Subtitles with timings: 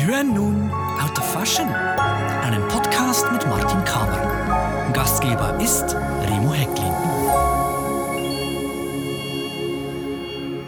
[0.00, 4.92] Sie hören nun Out of Fashion, einen Podcast mit Martin Kamer.
[4.94, 6.94] Gastgeber ist Remo Hecklin.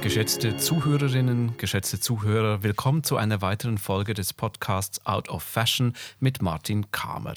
[0.02, 6.42] Geschätzte Zuhörerinnen, geschätzte Zuhörer, willkommen zu einer weiteren Folge des Podcasts Out of Fashion mit
[6.42, 7.32] Martin Kamer.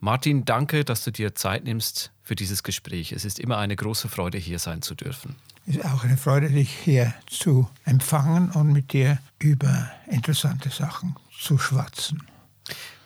[0.00, 3.12] Martin, danke, dass du dir Zeit nimmst für dieses Gespräch.
[3.12, 5.36] Es ist immer eine große Freude, hier sein zu dürfen.
[5.66, 11.16] Es ist auch eine Freude, dich hier zu empfangen und mit dir über interessante Sachen
[11.38, 12.22] zu schwatzen.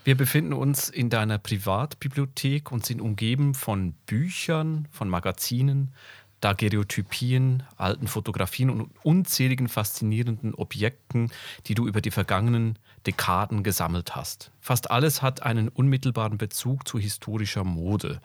[0.04, 5.92] Wir befinden uns in deiner Privatbibliothek und sind umgeben von Büchern, von Magazinen,
[6.40, 11.30] Daguerreotypien, alten Fotografien und unzähligen faszinierenden Objekten,
[11.66, 14.52] die du über die vergangenen Dekaden gesammelt hast.
[14.60, 18.20] Fast alles hat einen unmittelbaren Bezug zu historischer Mode.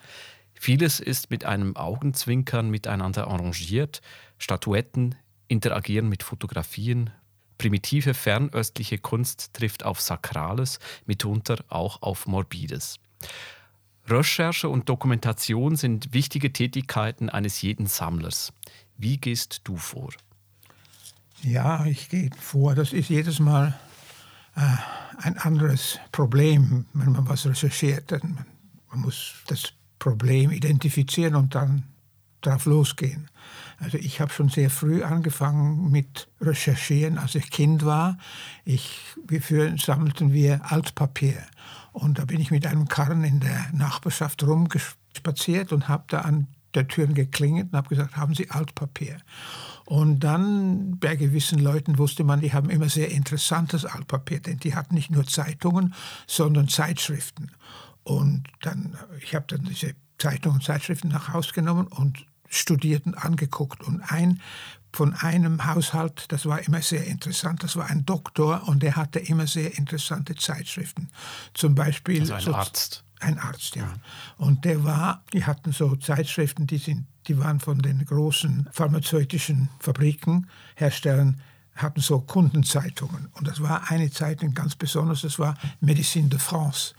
[0.54, 4.02] Vieles ist mit einem Augenzwinkern miteinander arrangiert.
[4.38, 5.16] Statuetten
[5.48, 7.10] interagieren mit Fotografien.
[7.58, 13.00] Primitive fernöstliche Kunst trifft auf Sakrales, mitunter auch auf Morbides.
[14.08, 18.52] Recherche und Dokumentation sind wichtige Tätigkeiten eines jeden Sammlers.
[18.98, 20.12] Wie gehst du vor?
[21.42, 22.76] Ja, ich gehe vor.
[22.76, 23.78] Das ist jedes Mal
[24.56, 24.62] äh,
[25.18, 28.12] ein anderes Problem, wenn man was recherchiert.
[28.12, 28.46] Man
[28.92, 31.84] muss das Problem identifizieren und dann
[32.42, 33.30] drauf losgehen.
[33.80, 38.18] Also ich habe schon sehr früh angefangen mit Recherchieren, als ich Kind war.
[38.66, 41.42] Ich, wir für, sammelten wir Altpapier
[41.94, 46.48] und da bin ich mit einem Karren in der Nachbarschaft rumgespaziert und habe da an
[46.74, 49.18] der Tür geklingelt und habe gesagt, haben Sie Altpapier?
[49.86, 54.74] Und dann bei gewissen Leuten wusste man, die haben immer sehr interessantes Altpapier, denn die
[54.74, 55.94] hatten nicht nur Zeitungen,
[56.26, 57.52] sondern Zeitschriften.
[58.04, 63.16] Und dann, ich habe dann diese Zeitungen und Zeitschriften nach Hause genommen und studiert und
[63.16, 63.84] angeguckt.
[63.84, 64.42] Und ein
[64.94, 69.20] von einem Haushalt, das war immer sehr interessant, das war ein Doktor und der hatte
[69.20, 71.10] immer sehr interessante Zeitschriften.
[71.54, 72.22] Zum Beispiel.
[72.22, 73.04] Also ein so, Arzt.
[73.20, 73.92] Ein Arzt, ja.
[74.38, 79.70] Und der war, die hatten so Zeitschriften, die, sind, die waren von den großen pharmazeutischen
[79.80, 81.42] Fabriken, Herstellern,
[81.76, 83.30] hatten so Kundenzeitungen.
[83.34, 86.94] Und das war eine Zeitung ganz besonders, das war Médecine de France.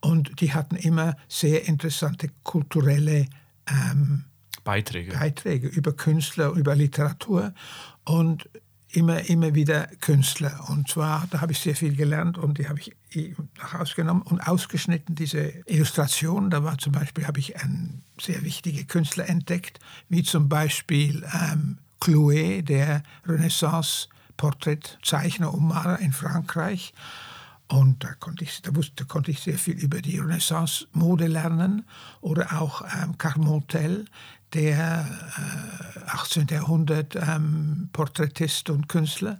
[0.00, 3.26] Und die hatten immer sehr interessante kulturelle
[3.66, 4.24] ähm,
[4.70, 5.12] Beiträge.
[5.12, 7.52] Beiträge über Künstler, über Literatur
[8.04, 8.48] und
[8.92, 10.64] immer, immer wieder Künstler.
[10.68, 12.92] Und zwar, da habe ich sehr viel gelernt und die habe ich
[13.58, 16.50] nach Hause genommen und ausgeschnitten, diese Illustration.
[16.50, 21.76] Da war zum Beispiel, habe ich einen sehr wichtige Künstler entdeckt, wie zum Beispiel ähm,
[22.00, 26.94] Clouet, der Renaissance-Porträtzeichner und Maler in Frankreich.
[27.68, 31.86] Und da konnte ich, da wusste, konnte ich sehr viel über die Renaissance-Mode lernen.
[32.20, 34.06] Oder auch ähm, Carmontel,
[34.54, 35.06] der
[35.36, 36.48] äh, 18.
[36.48, 39.38] Jahrhundert ähm, Porträtist und Künstler.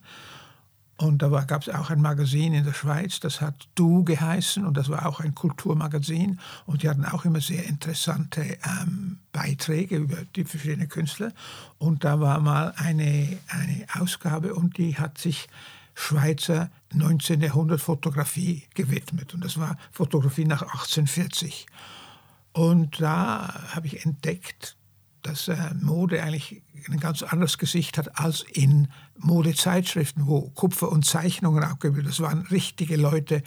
[1.01, 4.77] Und da gab es auch ein Magazin in der Schweiz, das hat Du geheißen und
[4.77, 6.39] das war auch ein Kulturmagazin.
[6.67, 11.33] Und die hatten auch immer sehr interessante ähm, Beiträge über die verschiedenen Künstler.
[11.79, 15.49] Und da war mal eine, eine Ausgabe und die hat sich
[15.95, 17.41] Schweizer 19.
[17.41, 19.33] Jahrhundert Fotografie gewidmet.
[19.33, 21.67] Und das war Fotografie nach 1840.
[22.53, 24.77] Und da habe ich entdeckt,
[25.23, 28.89] dass äh, Mode eigentlich ein ganz anderes Gesicht hat als in
[29.19, 33.43] Modezeitschriften, wo Kupfer und Zeichnungen abgebildet Das waren richtige Leute,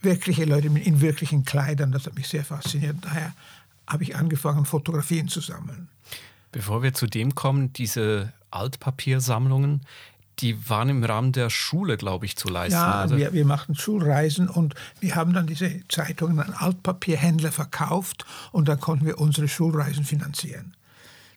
[0.00, 1.92] wirkliche Leute in wirklichen Kleidern.
[1.92, 2.96] Das hat mich sehr fasziniert.
[3.02, 3.32] Daher
[3.86, 5.88] habe ich angefangen, Fotografien zu sammeln.
[6.50, 9.82] Bevor wir zu dem kommen, diese Altpapiersammlungen,
[10.40, 12.74] die waren im Rahmen der Schule, glaube ich, zu leisten.
[12.74, 18.68] Ja, wir, wir machten Schulreisen und wir haben dann diese Zeitungen an Altpapierhändler verkauft und
[18.68, 20.74] dann konnten wir unsere Schulreisen finanzieren.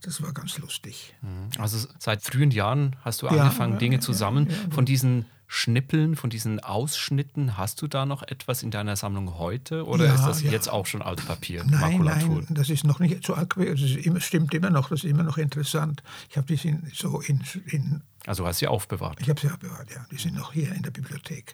[0.06, 1.16] Das war ganz lustig.
[1.22, 1.50] Mhm.
[1.60, 4.48] Also seit frühen Jahren hast du ja, angefangen, Dinge zu sammeln.
[4.50, 9.40] Ja, von diesen Schnippeln, von diesen Ausschnitten, hast du da noch etwas in deiner Sammlung
[9.40, 11.64] heute oder ist das jetzt auch schon Altpapier?
[11.64, 12.44] Nein, Makulatur?
[12.44, 13.76] nein, das ist noch nicht so Altpapier.
[13.76, 16.04] Das stimmt immer noch, das ist immer noch interessant.
[16.30, 19.20] Ich habe die so in, in also hast du sie aufbewahrt?
[19.22, 20.06] Ich habe sie aufbewahrt, ja.
[20.12, 21.54] Die sind noch hier in der Bibliothek.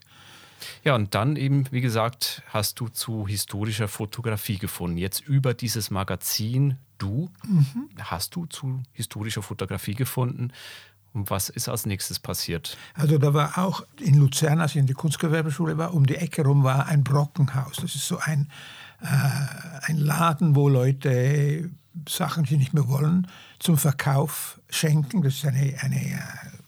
[0.83, 4.97] Ja, und dann eben, wie gesagt, hast du zu historischer Fotografie gefunden.
[4.97, 7.89] Jetzt über dieses Magazin Du mhm.
[8.00, 10.51] hast du zu historischer Fotografie gefunden.
[11.13, 12.77] Und was ist als nächstes passiert?
[12.94, 16.44] Also da war auch in Luzern, als ich in die Kunstgewerbeschule war, um die Ecke
[16.44, 17.77] rum war ein Brockenhaus.
[17.77, 18.50] Das ist so ein,
[19.01, 19.07] äh,
[19.88, 21.71] ein Laden, wo Leute
[22.07, 23.27] Sachen, die nicht mehr wollen,
[23.59, 25.24] zum Verkauf schenken.
[25.24, 26.19] Das ist eine, eine äh,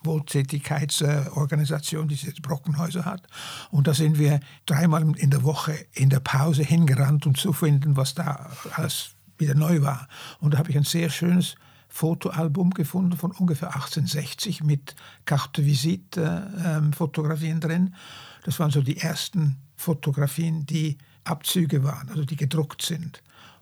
[0.04, 3.22] Wohltätigkeitsorganisation, die jetzt Brockenhäuser hat.
[3.70, 7.96] Und da sind wir dreimal in der Woche in der Pause hingerannt, um zu finden,
[7.96, 10.08] was da alles wieder neu war.
[10.40, 11.56] Und da habe ich ein sehr schönes
[11.90, 14.96] Fotoalbum gefunden von ungefähr 1860 mit
[15.26, 17.96] Carte Visite-Fotografien ähm, drin.
[18.44, 23.22] Das waren so die ersten Fotografien, die Abzüge waren, also die gedruckt sind.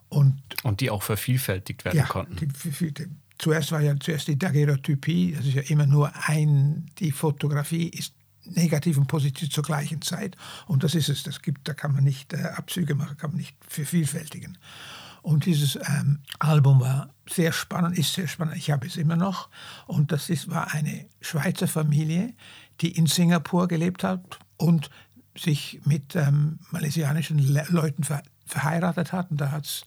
[0.09, 2.35] Und, und die auch vervielfältigt werden ja, konnten.
[2.37, 3.07] Die, die,
[3.37, 8.13] zuerst war ja zuerst die Daguerreotypie, das ist ja immer nur ein, die Fotografie ist
[8.45, 10.35] negativ und positiv zur gleichen Zeit.
[10.67, 11.23] Und das ist es.
[11.23, 14.57] Das gibt, da kann man nicht äh, Abzüge machen, kann man nicht vervielfältigen.
[15.21, 18.57] Und dieses ähm, Album war sehr spannend, ist sehr spannend.
[18.57, 19.49] Ich habe es immer noch.
[19.87, 22.33] Und das ist, war eine Schweizer Familie,
[22.81, 24.89] die in Singapur gelebt hat und
[25.37, 29.31] sich mit ähm, malaysianischen Le Leuten ver verheiratet hat.
[29.31, 29.85] Und da hat es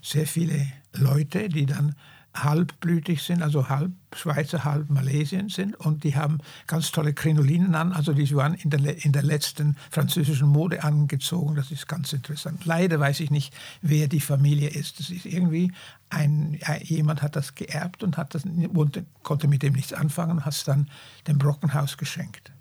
[0.00, 1.94] sehr viele Leute, die dann
[2.34, 5.74] halbblütig sind, also halb Schweizer, halb Malesien sind.
[5.74, 7.92] Und die haben ganz tolle Krinolinen an.
[7.92, 11.54] Also die waren in der, in der letzten französischen Mode angezogen.
[11.54, 12.64] Das ist ganz interessant.
[12.64, 15.00] Leider weiß ich nicht, wer die Familie ist.
[15.00, 15.72] Das ist irgendwie
[16.08, 20.44] ein, jemand hat das geerbt und hat das, und konnte mit dem nichts anfangen und
[20.44, 20.88] hat es dann
[21.26, 22.52] dem Brockenhaus geschenkt.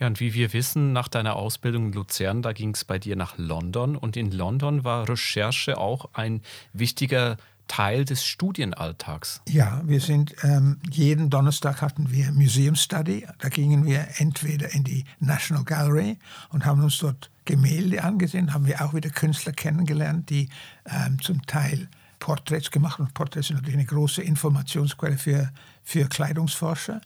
[0.00, 3.16] Ja, und wie wir wissen, nach deiner Ausbildung in Luzern, da ging es bei dir
[3.16, 3.96] nach London.
[3.96, 6.40] Und in London war Recherche auch ein
[6.72, 7.36] wichtiger
[7.68, 9.42] Teil des Studienalltags.
[9.48, 13.26] Ja, wir sind ähm, jeden Donnerstag hatten wir Museum Study.
[13.38, 16.18] Da gingen wir entweder in die National Gallery
[16.50, 20.48] und haben uns dort Gemälde angesehen, haben wir auch wieder Künstler kennengelernt, die
[20.84, 21.88] ähm, zum Teil
[22.18, 23.10] Porträts gemacht haben.
[23.14, 25.50] Porträts sind natürlich eine große Informationsquelle für,
[25.82, 27.00] für Kleidungsforscher.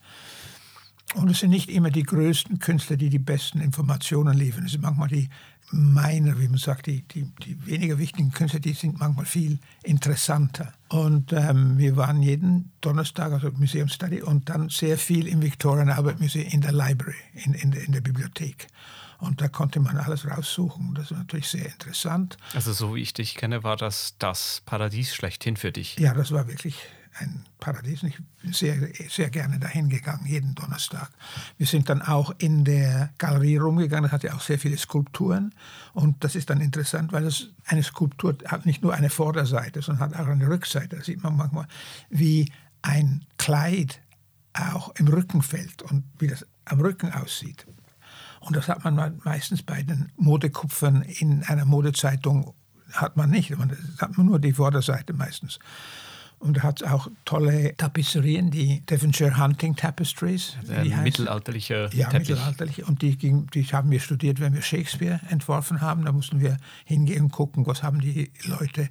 [1.15, 4.65] Und es sind nicht immer die größten Künstler, die die besten Informationen liefern.
[4.65, 5.29] Es sind manchmal die
[5.73, 10.73] meiner, wie man sagt, die, die, die weniger wichtigen Künstler, die sind manchmal viel interessanter.
[10.89, 15.89] Und ähm, wir waren jeden Donnerstag, also Museum Study, und dann sehr viel im Victorian
[15.89, 18.67] Albert Museum in der Library, in, in, in der Bibliothek.
[19.19, 20.95] Und da konnte man alles raussuchen.
[20.95, 22.37] Das war natürlich sehr interessant.
[22.55, 25.97] Also so wie ich dich kenne, war das das Paradies schlechthin für dich.
[25.99, 26.77] Ja, das war wirklich
[27.19, 28.03] ein Paradies.
[28.03, 28.77] Ich bin sehr,
[29.09, 31.11] sehr gerne dahin gegangen, jeden Donnerstag.
[31.59, 35.55] Wir sind dann auch in der Galerie rumgegangen, das hatte auch sehr viele Skulpturen.
[35.93, 40.11] Und das ist dann interessant, weil das, eine Skulptur hat nicht nur eine Vorderseite, sondern
[40.11, 40.97] hat auch eine Rückseite.
[40.97, 41.67] Da sieht man manchmal,
[42.09, 42.51] wie
[42.83, 44.01] ein Kleid
[44.55, 47.67] auch im Rücken fällt und wie das am Rücken aussieht.
[48.41, 52.55] Und das hat man meistens bei den Modekupfern in einer Modezeitung
[52.93, 53.57] hat man nicht.
[53.57, 55.59] Man hat man nur die Vorderseite meistens.
[56.43, 60.57] Und er hat auch tolle Tapisserien, die Devonshire Hunting Tapestries.
[60.69, 62.31] Ein mittelalterlicher Ja, Teppich.
[62.31, 62.85] mittelalterlich.
[62.89, 66.05] Und die, ging, die haben wir studiert, wenn wir Shakespeare entworfen haben.
[66.05, 68.89] Da mussten wir hingehen und gucken, was haben die Leute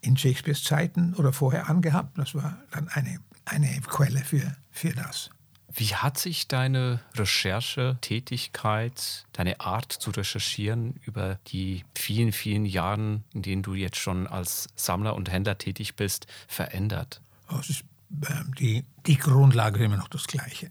[0.00, 2.18] in Shakespeares Zeiten oder vorher angehabt.
[2.18, 5.30] Das war dann eine, eine Quelle für, für das.
[5.74, 13.42] Wie hat sich deine Recherchetätigkeit, deine Art zu recherchieren über die vielen, vielen Jahre, in
[13.42, 17.20] denen du jetzt schon als Sammler und Händler tätig bist, verändert?
[17.50, 17.84] Oh, ist,
[18.22, 20.70] äh, die, die Grundlage ist immer noch das Gleiche.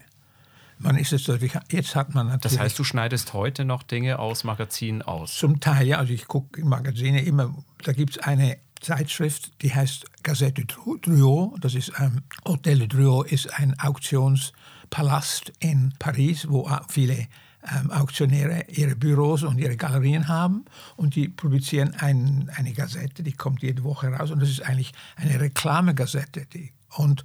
[0.80, 1.28] Man ist es
[1.70, 2.56] jetzt hat man natürlich.
[2.56, 5.36] Das heißt, du schneidest heute noch Dinge aus Magazinen aus?
[5.36, 5.98] Zum Teil, ja.
[5.98, 7.52] Also ich gucke in Magazine immer,
[7.82, 11.52] da gibt es eine Zeitschrift, die heißt Gazette Drouot.
[11.62, 14.52] Das ist ähm, Hotel Drouot ist ein Auktions-
[14.90, 17.26] Palast in Paris, wo viele
[17.74, 20.64] ähm, Auktionäre ihre Büros und ihre Galerien haben
[20.96, 24.92] und die produzieren ein, eine Gazette, die kommt jede Woche raus und das ist eigentlich
[25.16, 26.46] eine Reklamegazette.
[26.46, 27.22] Die, und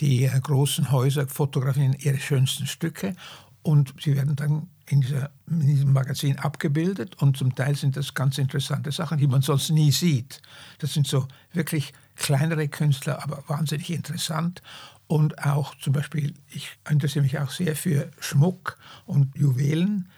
[0.00, 3.14] die äh, großen Häuser fotografieren ihre schönsten Stücke
[3.62, 8.14] und sie werden dann in, dieser, in, diesem Magazin abgebildet und zum Teil sind das
[8.14, 10.42] ganz interessante Sachen, die man sonst nie sieht.
[10.78, 14.62] Das sind so wirklich kleinere Künstler, aber wahnsinnig interessant
[15.06, 20.08] und auch zum Beispiel, ich interessiere mich auch sehr für Schmuck und Juwelen.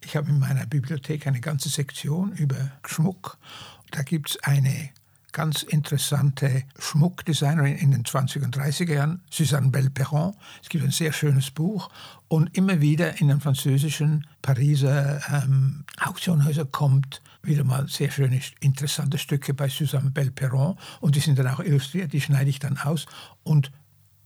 [0.00, 3.38] Ich habe in meiner Bibliothek eine ganze Sektion über Schmuck.
[3.90, 4.90] Da gibt es eine
[5.32, 10.34] ganz interessante Schmuckdesignerin in den 20er und 30er Jahren, Suzanne Belperron.
[10.62, 11.90] Es gibt ein sehr schönes Buch
[12.28, 19.18] und immer wieder in den französischen Pariser ähm, Auktionshäusern kommt wieder mal sehr schöne, interessante
[19.18, 23.06] Stücke bei Suzanne Belperron und die sind dann auch illustriert, die schneide ich dann aus
[23.42, 23.70] und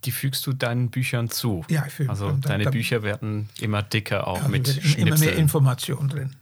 [0.04, 1.64] die fügst du deinen Büchern zu.
[1.68, 5.06] Ja, ich füge, Also deine da, Bücher werden immer dicker auch ja, mit Schnipseln.
[5.06, 6.36] Immer mehr Informationen drin.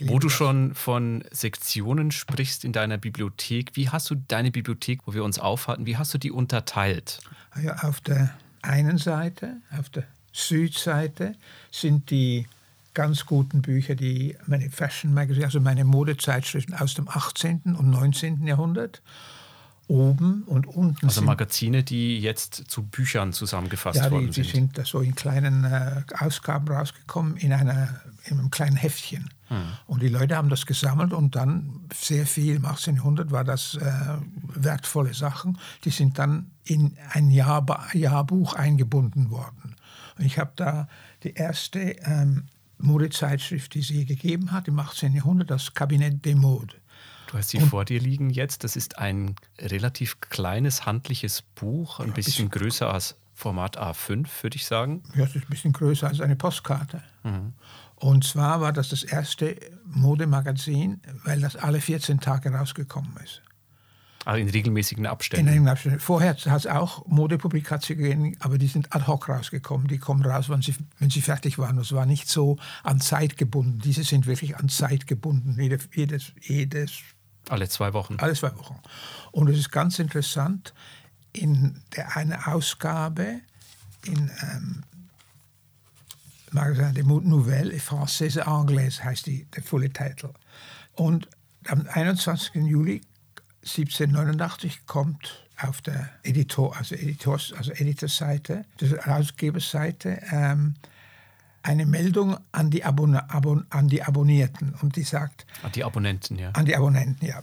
[0.00, 5.14] Wo du schon von Sektionen sprichst in deiner Bibliothek, wie hast du deine Bibliothek, wo
[5.14, 7.20] wir uns aufhalten, wie hast du die unterteilt?
[7.62, 11.34] Ja, auf der einen Seite, auf der Südseite,
[11.70, 12.46] sind die
[12.94, 17.76] ganz guten Bücher, die meine Fashion Magazine, also meine Modezeitschriften aus dem 18.
[17.78, 18.46] und 19.
[18.46, 19.02] Jahrhundert.
[19.88, 21.06] Oben und unten.
[21.06, 24.74] Also Magazine, die jetzt zu Büchern zusammengefasst ja, die, worden die sind.
[24.74, 29.30] sind so in kleinen äh, Ausgaben rausgekommen, in, einer, in einem kleinen Heftchen.
[29.48, 29.62] Hm.
[29.86, 33.90] Und die Leute haben das gesammelt und dann sehr viel, im 1800 war das äh,
[34.48, 39.76] wertvolle Sachen, die sind dann in ein Jahr, Jahrbuch eingebunden worden.
[40.18, 40.88] Und ich habe da
[41.22, 42.44] die erste ähm,
[42.78, 45.14] Modezeitschrift, die sie gegeben hat im 18.
[45.14, 46.76] Jahrhundert, das Kabinett des Modes.
[47.28, 48.64] Du hast sie vor dir liegen jetzt.
[48.64, 54.66] Das ist ein relativ kleines, handliches Buch, ein bisschen, größer als Format A5, würde ich
[54.66, 55.02] sagen.
[55.14, 57.02] Ja, es ist ein bisschen größer als eine Postkarte.
[57.96, 63.42] Und zwar war das das erste Modemagazin, weil das alle 14 Tage rausgekommen ist.
[64.26, 65.48] Also in regelmäßigen In Abständen.
[65.48, 66.02] einem Abschnitt.
[66.02, 69.86] Vorher hat es auch Modepublikationen gegeben, aber die sind ad hoc rausgekommen.
[69.86, 71.78] Die kommen raus, wenn sie, wenn sie fertig waren.
[71.78, 73.78] Es war nicht so an Zeit gebunden.
[73.78, 75.56] Diese sind wirklich an Zeit gebunden.
[75.60, 77.02] Jede, jedes, jedes,
[77.48, 78.16] Alle zwei Wochen.
[78.18, 78.80] alle zwei Wochen.
[79.32, 80.74] Und es ist ganz interessant,
[81.32, 83.40] in der eine Ausgabe
[84.04, 84.82] in ähm,
[86.50, 90.30] Magasin de Modes Nouvelle, Française Anglaise heißt die, der volle Titel.
[90.94, 91.28] Und
[91.68, 92.54] am 21.
[92.66, 93.02] Juli
[93.62, 100.74] 1789 kommt auf der Editor, also Editors, also Editorseite, der Herausgeberseite, ähm,
[101.66, 106.38] eine Meldung an die, Abon Abon an die Abonnierten und die sagt, Ah, Die Abonnenten,
[106.38, 106.50] ja.
[106.50, 107.42] an die Abonnenten, ja.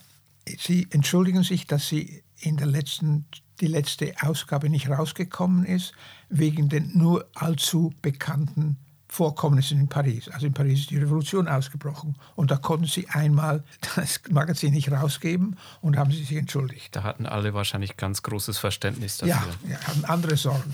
[0.60, 3.26] Sie entschuldigen sich, dass sie in der letzten,
[3.62, 5.94] die letzte Ausgabe nicht rausgekommen ist,
[6.30, 8.78] wegen den nur allzu bekannten
[9.08, 10.28] Vorkommnissen in Paris.
[10.30, 13.64] Also in Paris ist die Revolution ausgebrochen und da konnten sie einmal
[13.96, 16.96] das Magazin nicht rausgeben und haben sie sich entschuldigt.
[16.96, 19.36] Da hatten alle wahrscheinlich ganz großes Verständnis dafür.
[19.68, 20.74] Ja, ja, haben andere Sorgen.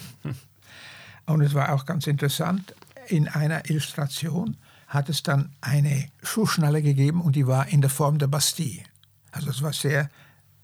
[1.25, 2.73] Und es war auch ganz interessant,
[3.09, 8.17] in einer Illustration hat es dann eine Schuhschnalle gegeben und die war in der Form
[8.17, 8.83] der Bastille.
[9.31, 10.09] Also es war sehr,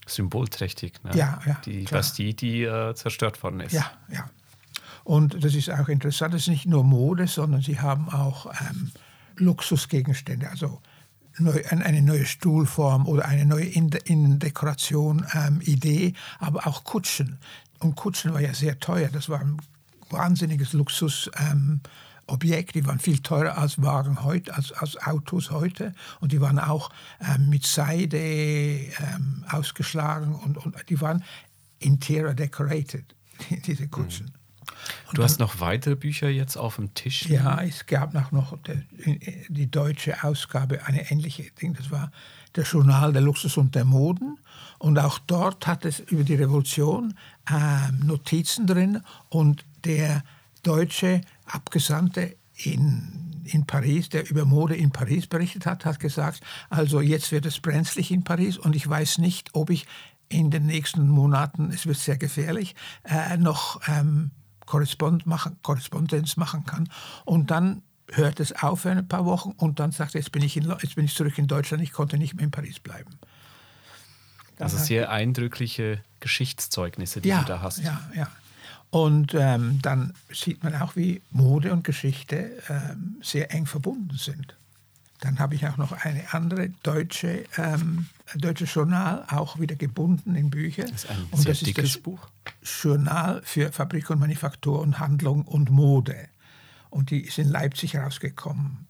[0.07, 1.03] Symbolträchtig.
[1.03, 1.11] Ne?
[1.15, 1.99] Ja, ja, Die klar.
[2.01, 3.73] Bastille, die äh, zerstört worden ist.
[3.73, 4.29] ja, ja.
[5.03, 8.91] Und das ist auch interessant, es ist nicht nur Mode, sondern sie haben auch ähm,
[9.37, 10.81] Luxusgegenstände, also
[11.37, 17.37] neu, ein- eine neue Stuhlform oder eine neue In- Innendekoration, ähm, Idee, aber auch Kutschen.
[17.79, 19.57] Und Kutschen war ja sehr teuer, das war ein
[20.09, 21.29] wahnsinniges Luxus.
[21.39, 21.81] Ähm,
[22.27, 25.93] Objekt, die waren viel teurer als Wagen heute, als, als Autos heute.
[26.19, 26.89] Und die waren auch
[27.19, 31.23] ähm, mit Seide ähm, ausgeschlagen und, und die waren
[31.79, 33.15] interior decorated,
[33.65, 34.31] diese Kutschen.
[35.13, 37.27] Du hast noch weitere Bücher jetzt auf dem Tisch.
[37.27, 38.57] Ja, es gab noch, noch
[39.47, 41.73] die, deutsche Ausgabe, eine ähnliche Ding.
[41.73, 42.11] Das war
[42.53, 44.37] das Journal der Luxus und der Moden.
[44.77, 47.13] Und auch dort hat es über die Revolution
[47.49, 49.01] ähm, Notizen drin.
[49.29, 50.23] Und der
[50.63, 57.01] deutsche Abgesandte in, in Paris, der über Mode in Paris berichtet hat, hat gesagt, also
[57.01, 59.85] jetzt wird es brenzlig in Paris und ich weiß nicht, ob ich
[60.29, 64.31] in den nächsten Monaten, es wird sehr gefährlich, äh, noch ähm,
[64.65, 66.89] Korrespond machen, Korrespondenz machen kann.
[67.25, 70.43] Und dann hört es auf für ein paar Wochen und dann sagt er, jetzt bin
[70.43, 73.11] ich, in, jetzt bin ich zurück in Deutschland, ich konnte nicht mehr in Paris bleiben.
[74.57, 77.79] Dann Also sehr eindrückliche Geschichtszeugnisse, die ja, du da hast.
[77.79, 78.27] Ja, ja.
[78.91, 84.55] Und ähm, dann sieht man auch, wie Mode und Geschichte ähm, sehr eng verbunden sind.
[85.21, 90.49] Dann habe ich auch noch eine andere deutsche, ähm, deutsche Journal, auch wieder gebunden in
[90.49, 90.83] Bücher.
[90.83, 92.27] Das ist ein und sehr das ist dickes das Buch.
[92.63, 96.27] Journal für Fabrik und Manufaktur und Handlung und Mode.
[96.89, 98.87] Und die ist in Leipzig rausgekommen.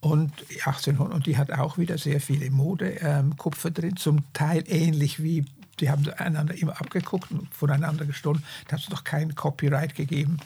[0.00, 0.32] Und
[0.64, 5.44] 1800, und die hat auch wieder sehr viele Modekupfer drin, zum Teil ähnlich wie,
[5.78, 8.42] die haben einander immer abgeguckt und voneinander gestohlen.
[8.68, 10.38] Da hat es noch kein Copyright gegeben.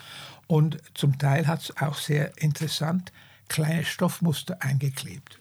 [0.47, 3.11] Und zum Teil hat es auch sehr interessant
[3.47, 5.39] kleine Stoffmuster eingeklebt.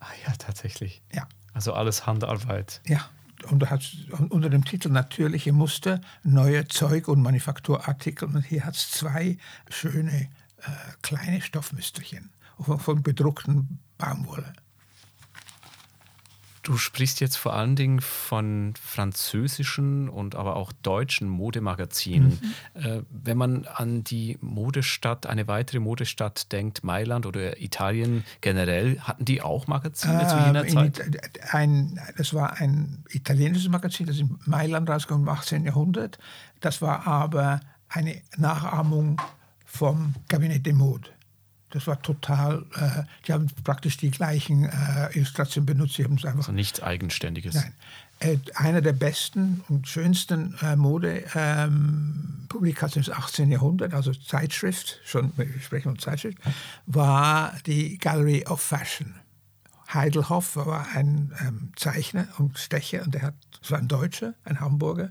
[0.00, 1.02] Ah ja, tatsächlich.
[1.12, 1.26] Ja.
[1.52, 2.80] Also alles Handarbeit.
[2.86, 3.08] Ja,
[3.50, 3.96] und da hat's
[4.28, 8.28] unter dem Titel Natürliche Muster, neue Zeug- und Manufakturartikel.
[8.28, 9.38] Und hier hat es zwei
[9.68, 10.70] schöne äh,
[11.02, 14.52] kleine Stoffmüsterchen von, von bedruckten Baumwolle.
[16.68, 22.38] Du sprichst jetzt vor allen Dingen von französischen und aber auch deutschen Modemagazinen.
[22.74, 22.82] Mhm.
[22.82, 29.24] Äh, wenn man an die Modestadt, eine weitere Modestadt denkt, Mailand oder Italien generell, hatten
[29.24, 31.52] die auch Magazine zu jener Ähm, Zeit?
[31.54, 35.64] Ein, das war ein italienisches Magazin, das in Mailand rausgekommen im 18.
[35.64, 36.18] Jahrhundert.
[36.60, 39.22] Das war aber eine Nachahmung
[39.64, 41.10] vom Kabinett des Modes.
[41.70, 45.94] Das war total, äh, die haben praktisch die gleichen äh, Illustrationen benutzt.
[45.94, 47.54] Sie haben es einfach Also nichts Eigenständiges.
[47.54, 47.74] Nein.
[48.20, 53.52] Äh, einer der besten und schönsten äh, Modepublikationen des 18.
[53.52, 56.38] Jahrhunderts, also Zeitschrift, schon, wir sprechen von Zeitschrift,
[56.86, 59.14] war die Gallery of Fashion.
[59.92, 64.60] Heidelhoff war ein ähm, Zeichner und Stecher und der hat, das war ein Deutscher, ein
[64.60, 65.10] Hamburger,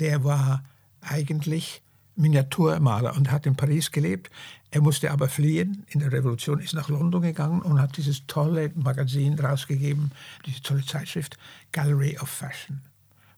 [0.00, 0.64] der war
[1.02, 1.82] eigentlich
[2.16, 4.30] Miniaturmaler und hat in Paris gelebt.
[4.70, 8.70] Er musste aber fliehen in der Revolution, ist nach London gegangen und hat dieses tolle
[8.74, 10.12] Magazin rausgegeben,
[10.44, 11.38] diese tolle Zeitschrift
[11.72, 12.82] Gallery of Fashion.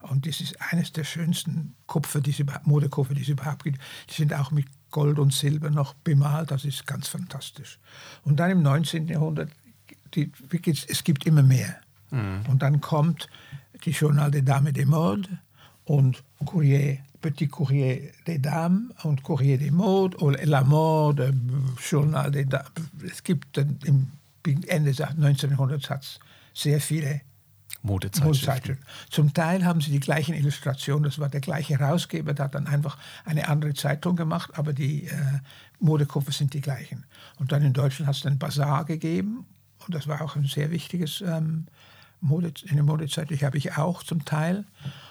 [0.01, 3.79] Und das ist eines der schönsten Kupfer, diese Modekupfer, die es überhaupt gibt.
[4.09, 6.51] Die sind auch mit Gold und Silber noch bemalt.
[6.51, 7.79] Das ist ganz fantastisch.
[8.25, 9.09] Und dann im 19.
[9.09, 9.51] Jahrhundert,
[10.15, 10.33] die,
[10.89, 11.77] es gibt immer mehr.
[12.11, 12.43] Mhm.
[12.49, 13.29] Und dann kommt
[13.85, 15.29] die Journal des Dames de Mode
[15.85, 21.35] und Courrier Petit Courrier des Dames und Courrier des Modes oder La Mode,
[21.79, 22.71] Journal des Dames.
[23.11, 24.13] Es gibt im
[24.45, 25.51] Ende des 19.
[25.51, 26.19] Jahrhunderts
[26.55, 27.21] sehr viele
[27.83, 28.79] Modezeitschriften.
[29.09, 32.67] Zum Teil haben sie die gleichen Illustrationen, das war der gleiche Herausgeber, der hat dann
[32.67, 35.15] einfach eine andere Zeitung gemacht, aber die äh,
[35.79, 37.07] Modekoffer sind die gleichen.
[37.39, 39.47] Und dann in Deutschland hat es einen Bazar gegeben
[39.87, 41.67] und das war auch ein sehr wichtiges ähm,
[42.21, 44.65] Mode, in der Modezeit, habe ich auch zum Teil.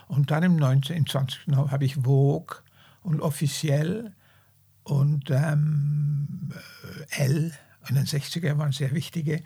[0.08, 1.56] Und dann im 19., im 20.
[1.56, 2.58] habe ich Vogue
[3.04, 4.14] und offiziell
[4.84, 6.52] und ähm,
[7.10, 7.54] L.
[7.88, 9.44] In den 60er Jahren waren sehr wichtige.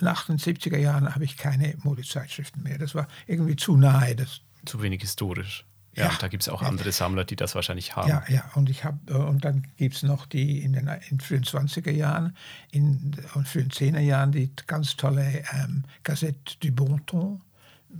[0.00, 2.78] Nach den 70er Jahren habe ich keine Modezeitschriften mehr.
[2.78, 4.16] Das war irgendwie zu nahe.
[4.16, 5.64] Das zu wenig historisch.
[5.94, 6.12] Ja, ja.
[6.20, 8.08] da gibt es auch andere Sammler, die das wahrscheinlich haben.
[8.08, 8.44] Ja, ja.
[8.54, 11.90] Und, ich hab, äh, und dann gibt es noch die in den in frühen 20er
[11.90, 12.36] Jahren
[12.70, 17.42] in, und frühen 10er Jahren die ganz tolle ähm, Gazette du Bon Ton.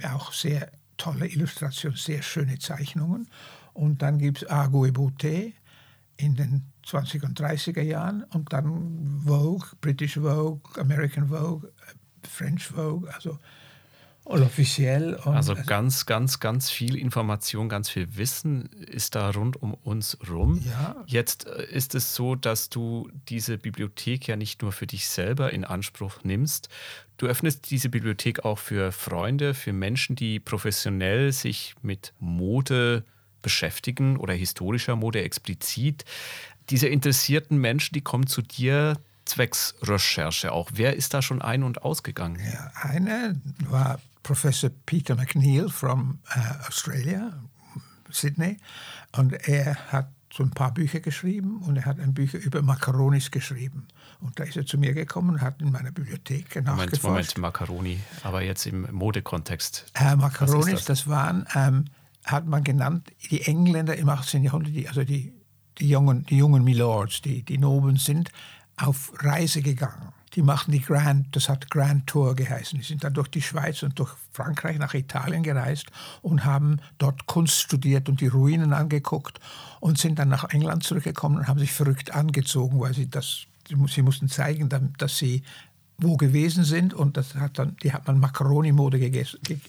[0.04, 3.28] Auch sehr tolle Illustrationen, sehr schöne Zeichnungen.
[3.73, 5.52] Und dann gibt es Argo et Beauté
[6.16, 8.25] in den 20er und 30er Jahren.
[8.25, 13.09] Und dann Vogue, British Vogue, American Vogue, äh, French Vogue.
[13.14, 13.38] Also
[14.29, 15.15] und offiziell.
[15.15, 20.19] Und also ganz, ganz, ganz viel Information, ganz viel Wissen ist da rund um uns
[20.29, 20.63] rum.
[20.67, 21.03] Ja.
[21.07, 25.53] Jetzt äh, ist es so, dass du diese Bibliothek ja nicht nur für dich selber
[25.53, 26.69] in Anspruch nimmst.
[27.17, 33.05] Du öffnest diese Bibliothek auch für Freunde, für Menschen, die professionell sich mit Mode
[33.41, 36.05] beschäftigen oder historischer Mode explizit.
[36.69, 40.71] Diese interessierten Menschen, die kommen zu dir zwecks Recherche auch.
[40.75, 42.41] Wer ist da schon ein- und ausgegangen?
[42.53, 47.33] Ja, eine war Professor Peter McNeil from uh, Australia,
[48.11, 48.59] Sydney.
[49.13, 53.31] Und er hat so ein paar Bücher geschrieben und er hat ein Bücher über Macaronis
[53.31, 53.89] geschrieben.
[54.21, 57.05] Und da ist er zu mir gekommen und hat in meiner Bibliothek Moment, nachgeforscht.
[57.05, 59.87] Moment, Macaroni, aber jetzt im Modekontext.
[59.95, 60.85] Äh, Macaronis, das?
[60.85, 61.09] das?
[61.09, 61.87] waren, ähm,
[62.25, 64.45] hat man genannt, die Engländer im 18.
[64.45, 65.33] Jahrhundert, die, also die,
[65.79, 68.31] die, jungen, die jungen Milords, die, die Nobeln sind,
[68.79, 72.79] auf Reise gegangen die machten die Grand, das hat Grand Tour geheißen.
[72.79, 75.87] Die sind dann durch die Schweiz und durch Frankreich nach Italien gereist
[76.23, 79.41] und haben dort Kunst studiert und die Ruinen angeguckt
[79.81, 84.03] und sind dann nach England zurückgekommen und haben sich verrückt angezogen, weil sie das, sie
[84.03, 85.43] mussten zeigen, dass sie
[86.01, 89.11] wo gewesen sind und das hat dann, die hat man Macaroni-Mode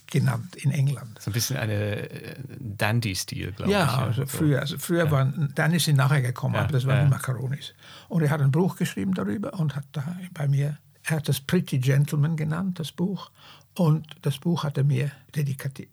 [0.08, 1.20] genannt in England.
[1.20, 3.92] So ein bisschen eine äh, Dandy-Stil, glaube ja, ich.
[3.92, 5.12] Ja, also früher, also früher ja.
[5.12, 7.04] waren, Dandys sind nachher gekommen, ja, aber das waren ja.
[7.06, 7.74] die Macaronis.
[8.10, 11.39] Und er hat ein Buch geschrieben darüber und hat da bei mir, er hat das
[11.39, 13.32] Pretty Gentleman genannt, das Buch.
[13.76, 15.89] Und das Buch hat er mir dediziert.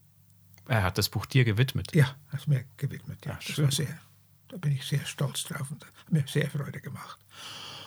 [0.68, 1.94] Er hat das Buch dir gewidmet?
[1.94, 3.24] Ja, hat es mir gewidmet.
[3.24, 3.38] Ja.
[3.46, 3.98] das war sehr,
[4.48, 7.18] da bin ich sehr stolz drauf und hat mir sehr Freude gemacht.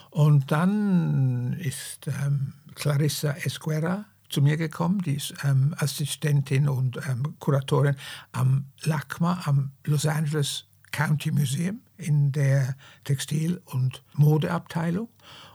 [0.10, 7.36] Und dann ist ähm, Clarissa Esquera zu mir gekommen, die ist ähm, Assistentin und ähm,
[7.40, 7.96] Kuratorin
[8.32, 15.10] am LACMA, am Los Angeles County Museum in der Textil- und Modeabteilung.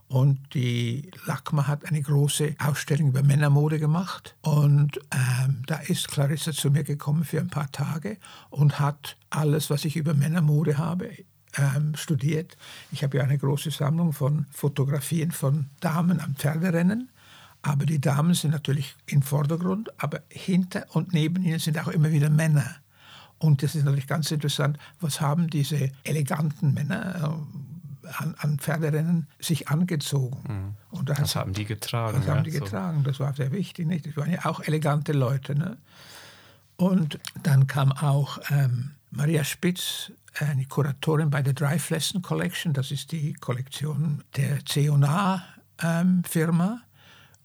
[0.06, 4.36] Und die LACMA hat eine große Ausstellung über Männermode gemacht.
[4.42, 8.18] Und ähm, da ist Clarissa zu mir gekommen für ein paar Tage
[8.50, 11.10] und hat alles, was ich über Männermode habe,
[11.56, 12.56] ähm, studiert.
[12.92, 17.10] Ich habe ja eine große Sammlung von Fotografien von Damen am Pferderennen.
[17.62, 22.12] Aber die Damen sind natürlich im Vordergrund, aber hinter und neben ihnen sind auch immer
[22.12, 22.76] wieder Männer.
[23.38, 27.38] Und das ist natürlich ganz interessant, was haben diese eleganten Männer
[28.04, 30.42] äh, an, an, Pferderennen sich angezogen.
[30.46, 30.98] Mhm.
[30.98, 32.18] Und das, das haben die getragen.
[32.18, 32.60] Das ja, haben die so.
[32.60, 33.86] getragen, das war sehr wichtig.
[33.86, 34.06] Nicht?
[34.06, 35.54] Das waren ja auch elegante Leute.
[35.54, 35.78] Ne?
[36.76, 42.72] Und dann kam auch ähm, Maria Spitz eine Kuratorin bei der Drive Lesson Collection.
[42.72, 46.22] Das ist die Kollektion der C&A-Firma.
[46.64, 46.80] Ähm,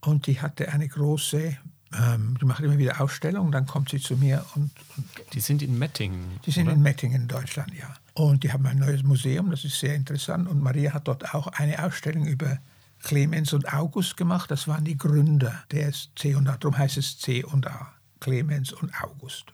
[0.02, 1.58] und die hatte eine große,
[1.94, 3.52] ähm, die macht immer wieder Ausstellungen.
[3.52, 6.40] Dann kommt sie zu mir und, und Die sind in Mettingen.
[6.46, 6.74] Die sind oder?
[6.76, 7.94] in Mettingen in Deutschland, ja.
[8.14, 10.48] Und die haben ein neues Museum, das ist sehr interessant.
[10.48, 12.58] Und Maria hat dort auch eine Ausstellung über
[13.04, 14.50] Clemens und August gemacht.
[14.50, 16.42] Das waren die Gründer des C&A.
[16.42, 17.94] Darum heißt es C&A.
[18.20, 19.54] Clemens und August.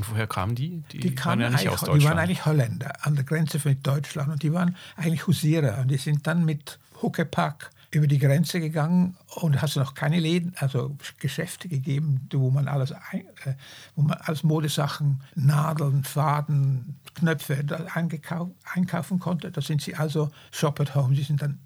[0.00, 0.82] Und woher kamen die?
[0.92, 2.02] Die, die kamen waren ja nicht aus Deutschland.
[2.02, 5.80] Die waren eigentlich Holländer an der Grenze mit Deutschland und die waren eigentlich Husierer.
[5.80, 10.54] Und die sind dann mit Huckepack über die Grenze gegangen und hast noch keine Läden,
[10.56, 13.54] also Geschäfte gegeben, wo man alles, äh,
[13.94, 19.50] wo man als Modesachen, Nadeln, Faden, Knöpfe einkaufen konnte.
[19.50, 21.14] Da sind sie also Shop at Home.
[21.14, 21.58] Sie sind dann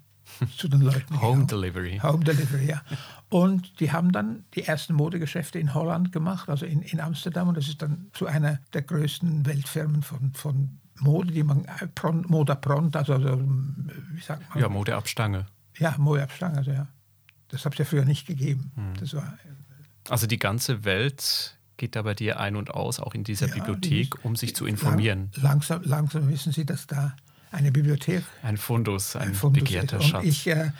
[0.57, 1.21] zu den Leuten.
[1.21, 1.99] Home Delivery.
[2.03, 2.81] Home Delivery, ja.
[3.29, 7.47] Und die haben dann die ersten Modegeschäfte in Holland gemacht, also in, in Amsterdam.
[7.47, 11.87] Und das ist dann zu einer der größten Weltfirmen von, von Mode, die man, äh,
[12.27, 13.41] Moda Pront, also, also
[14.13, 14.59] wie sagt man?
[14.59, 15.45] Ja, Modeabstange.
[15.77, 16.87] Ja, Modeabstange, also ja.
[17.49, 18.71] Das habe es ja früher nicht gegeben.
[18.75, 18.93] Hm.
[18.99, 19.37] Das war,
[20.09, 23.55] also die ganze Welt geht da bei dir ein und aus, auch in dieser ja,
[23.55, 25.31] Bibliothek, um sich zu informieren.
[25.35, 27.15] Lang, langsam, langsam wissen Sie, dass da
[27.55, 28.23] eine Bibliothek.
[28.43, 30.01] Ein Fundus, ein, ein Fundus begehrter.
[30.01, 30.25] Schatz.
[30.25, 30.71] ich äh,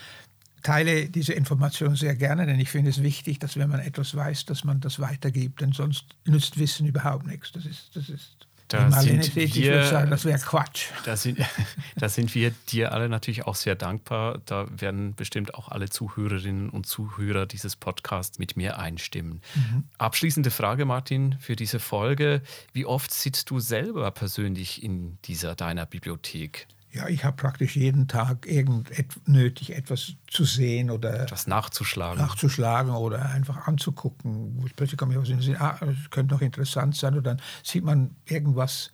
[0.62, 4.46] teile diese Information sehr gerne, denn ich finde es wichtig, dass wenn man etwas weiß,
[4.46, 7.52] dass man das weitergibt, denn sonst nützt Wissen überhaupt nichts.
[7.52, 10.88] Das ist, das ist da sind wir, sagen, das wäre Quatsch.
[11.06, 11.40] Da sind,
[11.96, 14.42] da sind wir dir alle natürlich auch sehr dankbar.
[14.46, 19.42] Da werden bestimmt auch alle Zuhörerinnen und Zuhörer dieses Podcasts mit mir einstimmen.
[19.56, 19.84] Mhm.
[19.98, 22.42] Abschließende Frage, Martin, für diese Folge.
[22.74, 26.68] Wie oft sitzt du selber persönlich in dieser deiner Bibliothek?
[26.96, 28.90] Ja, ich habe praktisch jeden Tag irgend
[29.28, 32.18] nötig, etwas zu sehen oder etwas nachzuschlagen.
[32.18, 34.64] nachzuschlagen oder einfach anzugucken.
[34.76, 37.16] Plötzlich kommt mir was in den Sinn, ah, das könnte noch interessant sein.
[37.18, 38.92] Und dann sieht man irgendwas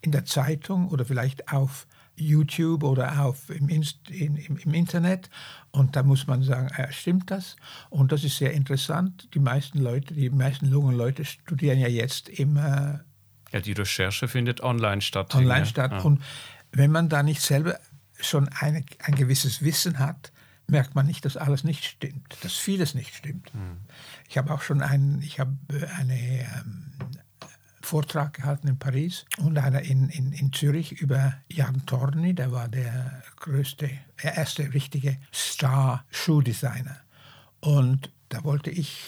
[0.00, 5.28] in der Zeitung oder vielleicht auf YouTube oder auf im, Inst, in, im, im, Internet.
[5.72, 7.56] Und da muss man sagen, ah, stimmt das?
[7.90, 9.28] Und das ist sehr interessant.
[9.34, 13.04] Die meisten Leute, die meisten jungen Leute studieren ja jetzt immer.
[13.52, 15.34] Ja, die Recherche findet online statt.
[15.34, 15.92] Online statt.
[15.92, 16.00] Ja.
[16.00, 16.22] Und
[16.76, 17.78] wenn man da nicht selber
[18.20, 20.32] schon eine, ein gewisses Wissen hat,
[20.66, 23.54] merkt man nicht, dass alles nicht stimmt, dass vieles nicht stimmt.
[23.54, 23.78] Mhm.
[24.28, 26.92] Ich habe auch schon einen, ich habe äh, einen ähm,
[27.80, 32.68] Vortrag gehalten in Paris und einer in, in, in Zürich über Jan Torni, der war
[32.68, 33.88] der größte,
[34.22, 36.96] der erste richtige Star-Schuhdesigner.
[37.60, 39.00] Und da wollte ich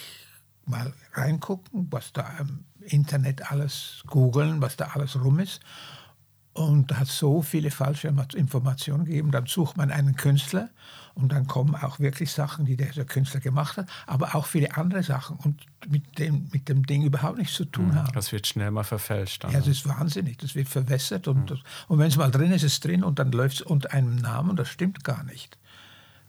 [0.65, 5.61] mal reingucken, was da im Internet alles googeln, was da alles rum ist.
[6.59, 9.31] Und da hat so viele falsche Informationen gegeben.
[9.31, 10.71] Dann sucht man einen Künstler
[11.15, 15.05] und dann kommen auch wirklich Sachen, die der Künstler gemacht hat, aber auch viele andere
[15.05, 18.13] Sachen und mit dem, mit dem Ding überhaupt nichts zu tun hm, haben.
[18.13, 19.45] Das wird schnell mal verfälscht.
[19.45, 19.53] Dann.
[19.53, 20.39] Ja, das ist wahnsinnig.
[20.39, 21.59] Das wird verwässert und, mhm.
[21.87, 24.17] und wenn es mal drin ist, ist es drin und dann läuft es unter einem
[24.17, 25.57] Namen und das stimmt gar nicht.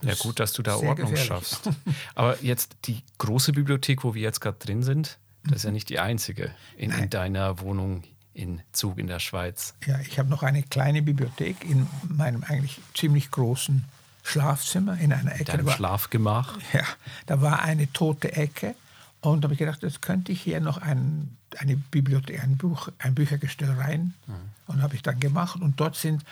[0.01, 1.25] Das ja, gut, dass du da Ordnung gefährlich.
[1.25, 1.69] schaffst.
[2.15, 5.89] Aber jetzt die große Bibliothek, wo wir jetzt gerade drin sind, das ist ja nicht
[5.89, 8.03] die einzige in, in deiner Wohnung
[8.39, 9.73] in Zug in der Schweiz.
[9.85, 13.83] Ja, ich habe noch eine kleine Bibliothek in meinem eigentlich ziemlich großen
[14.23, 15.45] Schlafzimmer in einer Ecke.
[15.45, 16.57] Deinem Schlafgemach?
[16.73, 16.83] Ja,
[17.25, 18.75] da war eine tote Ecke
[19.21, 22.89] und da habe ich gedacht, jetzt könnte ich hier noch ein, eine Bibliothek, ein, Buch,
[22.99, 24.33] ein Büchergestell rein mhm.
[24.67, 26.23] und habe ich dann gemacht und dort sind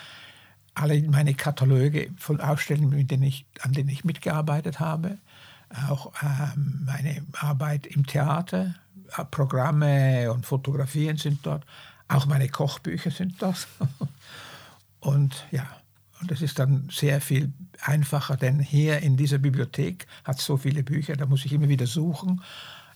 [0.75, 5.17] alle meine Kataloge von Ausstellungen, denen ich, an denen ich mitgearbeitet habe,
[5.89, 8.75] auch ähm, meine Arbeit im Theater,
[9.17, 11.65] äh, Programme und Fotografien sind dort.
[12.07, 13.67] Auch meine Kochbücher sind das.
[14.99, 15.67] Und ja,
[16.21, 20.57] und es ist dann sehr viel einfacher, denn hier in dieser Bibliothek hat es so
[20.57, 22.41] viele Bücher, da muss ich immer wieder suchen.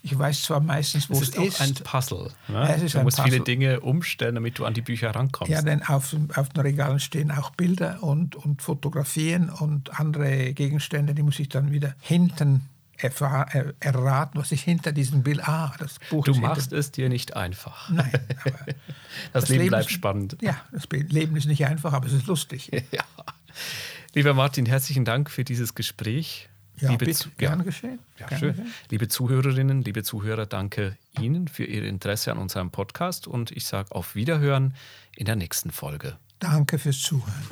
[0.02, 1.38] Ich weiß zwar meistens, wo es, ist.
[1.38, 2.32] Es ist ein Puzzle.
[2.48, 2.74] Ne?
[2.76, 3.32] Es ist du musst Puzzle.
[3.32, 5.52] viele Dinge umstellen, damit du an die Bücher rankommst.
[5.52, 11.14] Ja, denn auf, auf den Regalen stehen auch Bilder und, und Fotografien und andere Gegenstände,
[11.14, 12.68] die muss ich dann wieder hinten
[13.04, 15.48] erraten, was ich hinter diesem Bild.
[15.48, 17.90] Ah, das Buch Du machst es dir nicht einfach.
[17.90, 18.12] Nein,
[18.46, 18.76] aber das,
[19.34, 20.38] das Leben, Leben bleibt ist, spannend.
[20.42, 22.72] Ja, das Leben ist nicht einfach, aber es ist lustig.
[22.92, 23.04] ja.
[24.14, 26.50] Lieber Martin, herzlichen Dank für dieses Gespräch.
[26.78, 28.00] Ja, liebe bitte, gern geschehen.
[28.18, 28.56] Ja, gern schön.
[28.56, 28.74] Geschehen.
[28.90, 33.94] Liebe Zuhörerinnen, liebe Zuhörer, danke Ihnen für Ihr Interesse an unserem Podcast und ich sage
[33.94, 34.74] auf Wiederhören
[35.16, 36.18] in der nächsten Folge.
[36.40, 37.48] Danke fürs Zuhören.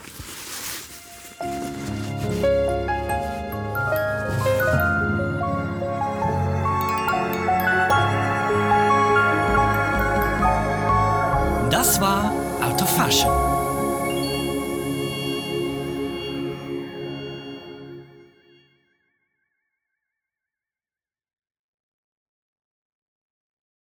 [11.79, 12.29] Das war
[12.61, 13.58] Out of Fashion